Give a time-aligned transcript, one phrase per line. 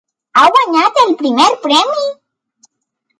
[0.39, 2.07] Ha guanyat el primer premi.